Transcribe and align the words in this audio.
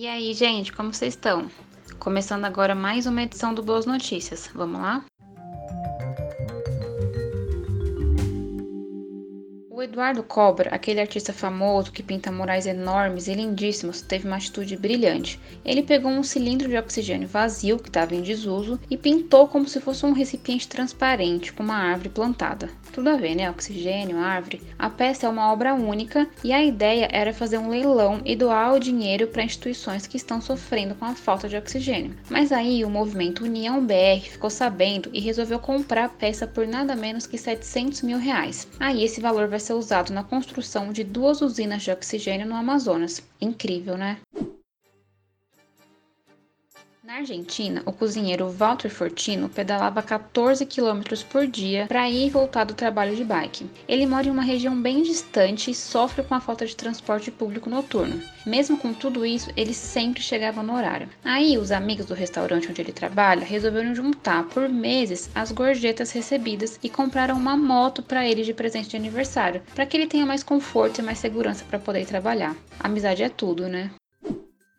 E 0.00 0.06
aí, 0.06 0.32
gente, 0.32 0.72
como 0.72 0.94
vocês 0.94 1.14
estão? 1.14 1.50
Começando 1.98 2.44
agora 2.44 2.72
mais 2.72 3.04
uma 3.04 3.20
edição 3.20 3.52
do 3.52 3.64
Boas 3.64 3.84
Notícias. 3.84 4.48
Vamos 4.54 4.80
lá? 4.80 5.04
O 9.78 9.82
Eduardo 9.84 10.24
Cobra, 10.24 10.70
aquele 10.70 11.00
artista 11.00 11.32
famoso 11.32 11.92
que 11.92 12.02
pinta 12.02 12.32
murais 12.32 12.66
enormes 12.66 13.28
e 13.28 13.34
lindíssimos, 13.34 14.02
teve 14.02 14.26
uma 14.26 14.34
atitude 14.34 14.76
brilhante. 14.76 15.38
Ele 15.64 15.84
pegou 15.84 16.10
um 16.10 16.24
cilindro 16.24 16.66
de 16.66 16.76
oxigênio 16.76 17.28
vazio 17.28 17.78
que 17.78 17.88
estava 17.88 18.12
em 18.12 18.20
desuso 18.20 18.80
e 18.90 18.96
pintou 18.96 19.46
como 19.46 19.68
se 19.68 19.80
fosse 19.80 20.04
um 20.04 20.10
recipiente 20.10 20.66
transparente 20.66 21.52
com 21.52 21.62
uma 21.62 21.76
árvore 21.76 22.08
plantada. 22.08 22.68
Tudo 22.92 23.10
a 23.10 23.16
ver, 23.16 23.36
né? 23.36 23.48
Oxigênio, 23.48 24.18
árvore. 24.18 24.60
A 24.76 24.90
peça 24.90 25.26
é 25.26 25.28
uma 25.28 25.52
obra 25.52 25.74
única 25.74 26.28
e 26.42 26.52
a 26.52 26.60
ideia 26.60 27.08
era 27.12 27.32
fazer 27.32 27.58
um 27.58 27.68
leilão 27.68 28.20
e 28.24 28.34
doar 28.34 28.74
o 28.74 28.80
dinheiro 28.80 29.28
para 29.28 29.44
instituições 29.44 30.08
que 30.08 30.16
estão 30.16 30.40
sofrendo 30.40 30.96
com 30.96 31.04
a 31.04 31.14
falta 31.14 31.48
de 31.48 31.56
oxigênio. 31.56 32.16
Mas 32.28 32.50
aí 32.50 32.84
o 32.84 32.90
movimento 32.90 33.44
União 33.44 33.80
BR 33.86 34.28
ficou 34.28 34.50
sabendo 34.50 35.08
e 35.12 35.20
resolveu 35.20 35.60
comprar 35.60 36.06
a 36.06 36.08
peça 36.08 36.48
por 36.48 36.66
nada 36.66 36.96
menos 36.96 37.28
que 37.28 37.38
700 37.38 38.02
mil 38.02 38.18
reais. 38.18 38.66
Aí 38.80 39.04
esse 39.04 39.20
valor 39.20 39.46
vai 39.46 39.60
ser 39.68 39.74
usado 39.74 40.14
na 40.14 40.24
construção 40.24 40.92
de 40.92 41.04
duas 41.04 41.42
usinas 41.42 41.82
de 41.82 41.90
oxigênio 41.90 42.46
no 42.46 42.54
Amazonas. 42.56 43.22
Incrível, 43.38 43.98
né? 43.98 44.18
Na 47.08 47.14
Argentina, 47.14 47.82
o 47.86 47.90
cozinheiro 47.90 48.50
Walter 48.50 48.90
Fortino 48.90 49.48
pedalava 49.48 50.02
14 50.02 50.66
km 50.66 51.00
por 51.30 51.46
dia 51.46 51.86
para 51.86 52.06
ir 52.06 52.26
e 52.26 52.30
voltar 52.30 52.64
do 52.64 52.74
trabalho 52.74 53.16
de 53.16 53.24
bike. 53.24 53.64
Ele 53.88 54.04
mora 54.04 54.26
em 54.26 54.30
uma 54.30 54.42
região 54.42 54.78
bem 54.78 55.02
distante 55.02 55.70
e 55.70 55.74
sofre 55.74 56.22
com 56.22 56.34
a 56.34 56.40
falta 56.40 56.66
de 56.66 56.76
transporte 56.76 57.30
público 57.30 57.70
noturno. 57.70 58.20
Mesmo 58.44 58.76
com 58.76 58.92
tudo 58.92 59.24
isso, 59.24 59.50
ele 59.56 59.72
sempre 59.72 60.20
chegava 60.20 60.62
no 60.62 60.74
horário. 60.74 61.08
Aí, 61.24 61.56
os 61.56 61.72
amigos 61.72 62.04
do 62.04 62.12
restaurante 62.12 62.68
onde 62.68 62.82
ele 62.82 62.92
trabalha 62.92 63.42
resolveram 63.42 63.94
juntar 63.94 64.44
por 64.44 64.68
meses 64.68 65.30
as 65.34 65.50
gorjetas 65.50 66.10
recebidas 66.10 66.78
e 66.82 66.90
compraram 66.90 67.38
uma 67.38 67.56
moto 67.56 68.02
para 68.02 68.28
ele 68.28 68.42
de 68.42 68.52
presente 68.52 68.90
de 68.90 68.96
aniversário, 68.98 69.62
para 69.74 69.86
que 69.86 69.96
ele 69.96 70.06
tenha 70.06 70.26
mais 70.26 70.42
conforto 70.42 70.98
e 70.98 71.02
mais 71.02 71.16
segurança 71.16 71.64
para 71.70 71.78
poder 71.78 72.04
trabalhar. 72.04 72.54
Amizade 72.78 73.22
é 73.22 73.30
tudo, 73.30 73.66
né? 73.66 73.90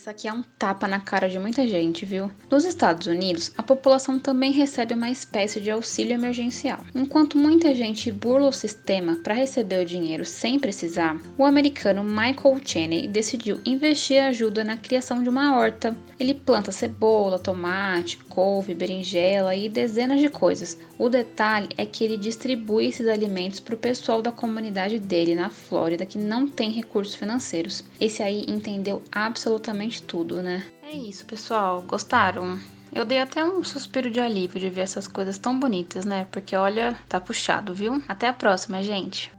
Essa 0.00 0.12
aqui 0.12 0.26
é 0.26 0.32
um 0.32 0.42
tapa 0.58 0.88
na 0.88 0.98
cara 0.98 1.28
de 1.28 1.38
muita 1.38 1.68
gente, 1.68 2.06
viu? 2.06 2.30
Nos 2.50 2.64
Estados 2.64 3.06
Unidos, 3.06 3.52
a 3.54 3.62
população 3.62 4.18
também 4.18 4.50
recebe 4.50 4.94
uma 4.94 5.10
espécie 5.10 5.60
de 5.60 5.70
auxílio 5.70 6.14
emergencial. 6.14 6.80
Enquanto 6.94 7.36
muita 7.36 7.74
gente 7.74 8.10
burla 8.10 8.48
o 8.48 8.52
sistema 8.52 9.16
para 9.16 9.34
receber 9.34 9.82
o 9.82 9.84
dinheiro 9.84 10.24
sem 10.24 10.58
precisar, 10.58 11.20
o 11.36 11.44
americano 11.44 12.02
Michael 12.02 12.62
Cheney 12.64 13.08
decidiu 13.08 13.60
investir 13.62 14.22
ajuda 14.22 14.64
na 14.64 14.78
criação 14.78 15.22
de 15.22 15.28
uma 15.28 15.54
horta. 15.54 15.94
Ele 16.18 16.32
planta 16.32 16.72
cebola, 16.72 17.38
tomate, 17.38 18.16
couve, 18.24 18.74
berinjela 18.74 19.54
e 19.54 19.68
dezenas 19.68 20.18
de 20.18 20.30
coisas. 20.30 20.78
O 20.98 21.10
detalhe 21.10 21.68
é 21.76 21.84
que 21.84 22.04
ele 22.04 22.16
distribui 22.16 22.86
esses 22.86 23.06
alimentos 23.06 23.60
para 23.60 23.74
o 23.74 23.78
pessoal 23.78 24.20
da 24.22 24.32
comunidade 24.32 24.98
dele 24.98 25.34
na 25.34 25.48
Flórida 25.50 26.06
que 26.06 26.18
não 26.18 26.46
tem 26.46 26.70
recursos 26.70 27.14
financeiros. 27.14 27.84
Esse 27.98 28.22
aí 28.22 28.44
entendeu 28.48 29.02
absolutamente 29.10 29.89
tudo, 29.98 30.42
né? 30.42 30.64
É 30.82 30.92
isso, 30.92 31.24
pessoal. 31.24 31.82
Gostaram? 31.82 32.58
Eu 32.92 33.04
dei 33.04 33.20
até 33.20 33.44
um 33.44 33.62
suspiro 33.62 34.10
de 34.10 34.20
alívio 34.20 34.60
de 34.60 34.68
ver 34.68 34.82
essas 34.82 35.06
coisas 35.06 35.38
tão 35.38 35.58
bonitas, 35.58 36.04
né? 36.04 36.26
Porque 36.30 36.54
olha, 36.56 36.98
tá 37.08 37.20
puxado, 37.20 37.72
viu? 37.72 38.02
Até 38.08 38.28
a 38.28 38.32
próxima, 38.32 38.82
gente. 38.82 39.32